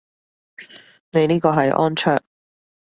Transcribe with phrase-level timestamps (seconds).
[1.11, 2.19] 你呢個係安卓